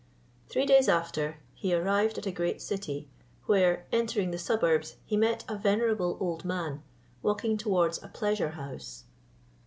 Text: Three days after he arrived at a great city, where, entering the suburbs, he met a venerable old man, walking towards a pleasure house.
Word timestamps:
Three 0.49 0.65
days 0.65 0.89
after 0.89 1.37
he 1.53 1.75
arrived 1.75 2.17
at 2.17 2.25
a 2.25 2.31
great 2.31 2.59
city, 2.59 3.07
where, 3.45 3.85
entering 3.91 4.31
the 4.31 4.39
suburbs, 4.39 4.95
he 5.05 5.15
met 5.15 5.45
a 5.47 5.55
venerable 5.55 6.17
old 6.19 6.43
man, 6.43 6.81
walking 7.21 7.55
towards 7.55 8.01
a 8.01 8.07
pleasure 8.07 8.49
house. 8.49 9.03